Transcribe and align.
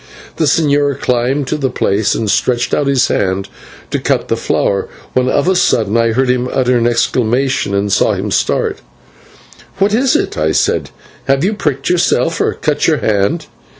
The 0.37 0.45
señor 0.45 0.99
climbed 0.99 1.45
to 1.49 1.57
the 1.57 1.69
place 1.69 2.15
and 2.15 2.27
stretched 2.27 2.73
out 2.73 2.87
his 2.87 3.07
hand 3.09 3.49
to 3.91 3.99
cut 3.99 4.29
the 4.29 4.35
flower, 4.35 4.87
when 5.13 5.29
of 5.29 5.47
a 5.47 5.55
sudden 5.55 5.95
I 5.95 6.11
heard 6.13 6.27
him 6.27 6.49
utter 6.51 6.75
an 6.79 6.87
exclamation 6.87 7.75
and 7.75 7.91
saw 7.93 8.13
him 8.13 8.31
start. 8.31 8.79
"What 9.77 9.93
is 9.93 10.15
it?" 10.15 10.39
I 10.39 10.53
said, 10.53 10.89
"have 11.25 11.43
you 11.43 11.53
pricked 11.53 11.87
yourself 11.91 12.41
or 12.41 12.53
cut 12.55 12.87
your 12.87 12.97
hand?" 12.97 13.45